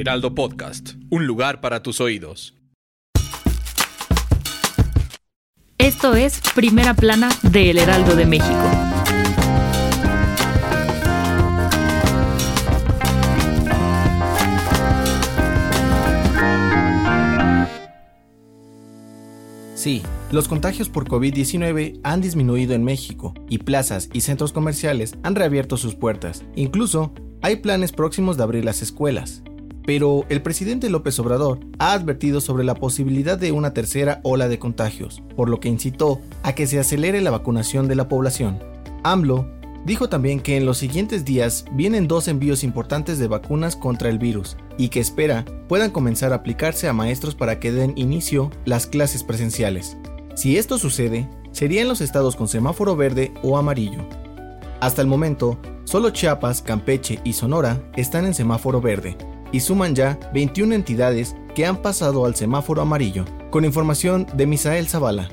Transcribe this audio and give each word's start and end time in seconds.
Heraldo 0.00 0.32
Podcast, 0.32 0.90
un 1.10 1.26
lugar 1.26 1.60
para 1.60 1.82
tus 1.82 2.00
oídos. 2.00 2.54
Esto 5.76 6.14
es 6.14 6.40
Primera 6.54 6.94
Plana 6.94 7.28
de 7.42 7.70
El 7.70 7.78
Heraldo 7.78 8.14
de 8.14 8.24
México. 8.24 8.70
Sí, 19.74 20.02
los 20.30 20.46
contagios 20.46 20.88
por 20.88 21.08
COVID-19 21.08 21.98
han 22.04 22.20
disminuido 22.20 22.74
en 22.74 22.84
México 22.84 23.34
y 23.48 23.58
plazas 23.58 24.10
y 24.12 24.20
centros 24.20 24.52
comerciales 24.52 25.16
han 25.24 25.34
reabierto 25.34 25.76
sus 25.76 25.96
puertas. 25.96 26.44
Incluso 26.54 27.12
hay 27.42 27.56
planes 27.56 27.90
próximos 27.90 28.36
de 28.36 28.44
abrir 28.44 28.64
las 28.64 28.80
escuelas. 28.80 29.42
Pero 29.88 30.26
el 30.28 30.42
presidente 30.42 30.90
López 30.90 31.18
Obrador 31.18 31.60
ha 31.78 31.94
advertido 31.94 32.42
sobre 32.42 32.62
la 32.62 32.74
posibilidad 32.74 33.38
de 33.38 33.52
una 33.52 33.72
tercera 33.72 34.20
ola 34.22 34.46
de 34.46 34.58
contagios, 34.58 35.22
por 35.34 35.48
lo 35.48 35.60
que 35.60 35.70
incitó 35.70 36.20
a 36.42 36.54
que 36.54 36.66
se 36.66 36.78
acelere 36.78 37.22
la 37.22 37.30
vacunación 37.30 37.88
de 37.88 37.94
la 37.94 38.06
población. 38.06 38.58
AMLO 39.02 39.48
Dijo 39.86 40.10
también 40.10 40.40
que 40.40 40.58
en 40.58 40.66
los 40.66 40.76
siguientes 40.76 41.24
días 41.24 41.64
vienen 41.72 42.06
dos 42.06 42.28
envíos 42.28 42.64
importantes 42.64 43.18
de 43.18 43.28
vacunas 43.28 43.76
contra 43.76 44.10
el 44.10 44.18
virus 44.18 44.58
y 44.76 44.90
que 44.90 45.00
espera 45.00 45.46
puedan 45.68 45.90
comenzar 45.90 46.34
a 46.34 46.36
aplicarse 46.36 46.86
a 46.86 46.92
maestros 46.92 47.34
para 47.34 47.58
que 47.58 47.72
den 47.72 47.94
inicio 47.96 48.50
las 48.66 48.86
clases 48.86 49.22
presenciales. 49.22 49.96
Si 50.34 50.58
esto 50.58 50.76
sucede, 50.76 51.30
sería 51.50 51.86
los 51.86 52.02
estados 52.02 52.36
con 52.36 52.48
semáforo 52.48 52.94
verde 52.94 53.32
o 53.42 53.56
amarillo. 53.56 54.06
Hasta 54.80 55.00
el 55.00 55.08
momento, 55.08 55.58
solo 55.84 56.10
Chiapas, 56.10 56.60
Campeche 56.60 57.20
y 57.24 57.32
Sonora 57.32 57.80
están 57.96 58.26
en 58.26 58.34
semáforo 58.34 58.82
verde 58.82 59.16
y 59.52 59.60
suman 59.60 59.94
ya 59.94 60.18
21 60.32 60.74
entidades 60.74 61.36
que 61.54 61.66
han 61.66 61.82
pasado 61.82 62.24
al 62.24 62.34
semáforo 62.34 62.82
amarillo, 62.82 63.24
con 63.50 63.64
información 63.64 64.26
de 64.34 64.46
Misael 64.46 64.88
Zavala. 64.88 65.30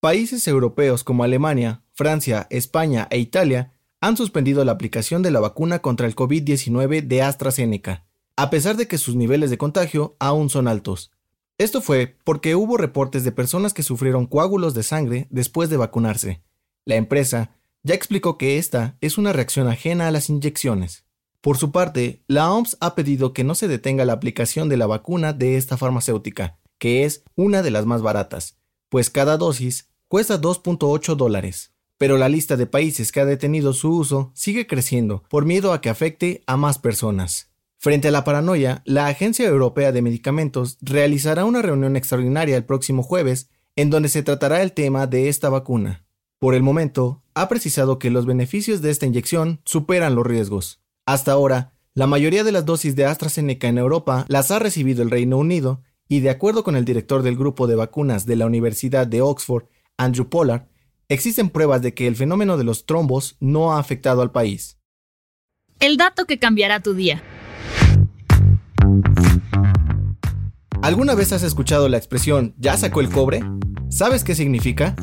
Países 0.00 0.48
europeos 0.48 1.04
como 1.04 1.24
Alemania, 1.24 1.82
Francia, 1.92 2.46
España 2.50 3.06
e 3.10 3.18
Italia 3.18 3.72
han 4.00 4.16
suspendido 4.16 4.64
la 4.64 4.72
aplicación 4.72 5.22
de 5.22 5.30
la 5.30 5.40
vacuna 5.40 5.80
contra 5.80 6.06
el 6.06 6.16
COVID-19 6.16 7.06
de 7.06 7.22
AstraZeneca, 7.22 8.06
a 8.36 8.48
pesar 8.48 8.76
de 8.76 8.88
que 8.88 8.96
sus 8.96 9.14
niveles 9.14 9.50
de 9.50 9.58
contagio 9.58 10.16
aún 10.18 10.48
son 10.48 10.68
altos. 10.68 11.12
Esto 11.58 11.82
fue 11.82 12.16
porque 12.24 12.54
hubo 12.54 12.78
reportes 12.78 13.22
de 13.22 13.32
personas 13.32 13.74
que 13.74 13.82
sufrieron 13.82 14.26
coágulos 14.26 14.72
de 14.72 14.82
sangre 14.82 15.26
después 15.28 15.68
de 15.68 15.76
vacunarse. 15.76 16.42
La 16.86 16.94
empresa 16.94 17.50
ya 17.82 17.94
explicó 17.94 18.38
que 18.38 18.56
esta 18.56 18.96
es 19.02 19.18
una 19.18 19.34
reacción 19.34 19.68
ajena 19.68 20.08
a 20.08 20.10
las 20.10 20.30
inyecciones. 20.30 21.04
Por 21.40 21.56
su 21.56 21.72
parte, 21.72 22.22
la 22.26 22.52
OMS 22.52 22.76
ha 22.80 22.94
pedido 22.94 23.32
que 23.32 23.44
no 23.44 23.54
se 23.54 23.68
detenga 23.68 24.04
la 24.04 24.12
aplicación 24.14 24.68
de 24.68 24.76
la 24.76 24.86
vacuna 24.86 25.32
de 25.32 25.56
esta 25.56 25.76
farmacéutica, 25.76 26.58
que 26.78 27.04
es 27.04 27.24
una 27.34 27.62
de 27.62 27.70
las 27.70 27.86
más 27.86 28.02
baratas, 28.02 28.58
pues 28.88 29.10
cada 29.10 29.36
dosis 29.36 29.88
cuesta 30.08 30.40
2.8 30.40 31.16
dólares 31.16 31.72
pero 32.00 32.16
la 32.16 32.30
lista 32.30 32.56
de 32.56 32.66
países 32.66 33.12
que 33.12 33.20
ha 33.20 33.26
detenido 33.26 33.74
su 33.74 33.94
uso 33.94 34.32
sigue 34.32 34.66
creciendo 34.66 35.22
por 35.28 35.44
miedo 35.44 35.74
a 35.74 35.82
que 35.82 35.90
afecte 35.90 36.42
a 36.46 36.56
más 36.56 36.78
personas. 36.78 37.50
Frente 37.76 38.08
a 38.08 38.10
la 38.10 38.24
paranoia, 38.24 38.80
la 38.86 39.06
Agencia 39.06 39.46
Europea 39.46 39.92
de 39.92 40.00
Medicamentos 40.00 40.78
realizará 40.80 41.44
una 41.44 41.60
reunión 41.60 41.96
extraordinaria 41.96 42.56
el 42.56 42.64
próximo 42.64 43.02
jueves 43.02 43.50
en 43.76 43.90
donde 43.90 44.08
se 44.08 44.22
tratará 44.22 44.62
el 44.62 44.72
tema 44.72 45.06
de 45.06 45.28
esta 45.28 45.50
vacuna. 45.50 46.06
Por 46.38 46.54
el 46.54 46.62
momento, 46.62 47.22
ha 47.34 47.50
precisado 47.50 47.98
que 47.98 48.08
los 48.08 48.24
beneficios 48.24 48.80
de 48.80 48.88
esta 48.88 49.04
inyección 49.04 49.60
superan 49.66 50.14
los 50.14 50.26
riesgos. 50.26 50.79
Hasta 51.10 51.32
ahora, 51.32 51.72
la 51.92 52.06
mayoría 52.06 52.44
de 52.44 52.52
las 52.52 52.64
dosis 52.64 52.94
de 52.94 53.04
AstraZeneca 53.04 53.66
en 53.66 53.78
Europa 53.78 54.26
las 54.28 54.52
ha 54.52 54.60
recibido 54.60 55.02
el 55.02 55.10
Reino 55.10 55.38
Unido 55.38 55.82
y 56.06 56.20
de 56.20 56.30
acuerdo 56.30 56.62
con 56.62 56.76
el 56.76 56.84
director 56.84 57.22
del 57.22 57.36
grupo 57.36 57.66
de 57.66 57.74
vacunas 57.74 58.26
de 58.26 58.36
la 58.36 58.46
Universidad 58.46 59.08
de 59.08 59.20
Oxford, 59.20 59.64
Andrew 59.96 60.28
Pollard, 60.28 60.68
existen 61.08 61.50
pruebas 61.50 61.82
de 61.82 61.94
que 61.94 62.06
el 62.06 62.14
fenómeno 62.14 62.56
de 62.56 62.62
los 62.62 62.86
trombos 62.86 63.36
no 63.40 63.72
ha 63.72 63.80
afectado 63.80 64.22
al 64.22 64.30
país. 64.30 64.78
El 65.80 65.96
dato 65.96 66.26
que 66.26 66.38
cambiará 66.38 66.78
tu 66.78 66.94
día. 66.94 67.24
¿Alguna 70.80 71.16
vez 71.16 71.32
has 71.32 71.42
escuchado 71.42 71.88
la 71.88 71.96
expresión 71.96 72.54
ya 72.56 72.76
sacó 72.76 73.00
el 73.00 73.10
cobre? 73.10 73.42
¿Sabes 73.88 74.22
qué 74.22 74.36
significa? 74.36 74.94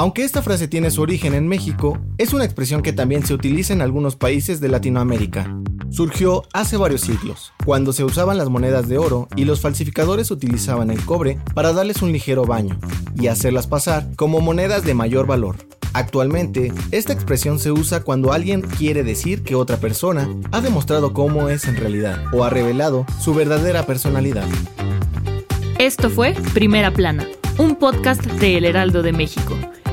Aunque 0.00 0.24
esta 0.24 0.40
frase 0.40 0.66
tiene 0.66 0.90
su 0.90 1.02
origen 1.02 1.34
en 1.34 1.46
México, 1.46 1.98
es 2.16 2.32
una 2.32 2.46
expresión 2.46 2.80
que 2.80 2.94
también 2.94 3.22
se 3.26 3.34
utiliza 3.34 3.74
en 3.74 3.82
algunos 3.82 4.16
países 4.16 4.58
de 4.58 4.68
Latinoamérica 4.68 5.54
surgió 5.90 6.44
hace 6.54 6.78
varios 6.78 7.02
siglos, 7.02 7.52
cuando 7.66 7.92
se 7.92 8.04
usaban 8.04 8.38
las 8.38 8.48
monedas 8.48 8.88
de 8.88 8.96
oro 8.96 9.28
y 9.36 9.44
los 9.44 9.60
falsificadores 9.60 10.30
utilizaban 10.30 10.90
el 10.90 11.04
cobre 11.04 11.38
para 11.52 11.74
darles 11.74 12.00
un 12.00 12.12
ligero 12.12 12.46
baño 12.46 12.78
y 13.16 13.26
hacerlas 13.26 13.66
pasar 13.66 14.06
como 14.16 14.40
monedas 14.40 14.84
de 14.84 14.94
mayor 14.94 15.26
valor. 15.26 15.56
Actualmente, 15.92 16.72
esta 16.92 17.12
expresión 17.12 17.58
se 17.58 17.72
usa 17.72 18.00
cuando 18.02 18.32
alguien 18.32 18.62
quiere 18.62 19.02
decir 19.02 19.42
que 19.42 19.56
otra 19.56 19.76
persona 19.78 20.28
ha 20.52 20.62
demostrado 20.62 21.12
cómo 21.12 21.50
es 21.50 21.66
en 21.66 21.76
realidad 21.76 22.24
o 22.32 22.44
ha 22.44 22.48
revelado 22.48 23.04
su 23.20 23.34
verdadera 23.34 23.84
personalidad. 23.84 24.46
Esto 25.78 26.08
fue 26.08 26.34
Primera 26.54 26.92
Plana, 26.92 27.26
un 27.58 27.74
podcast 27.74 28.24
de 28.24 28.56
El 28.56 28.64
Heraldo 28.64 29.02
de 29.02 29.12
México. 29.12 29.58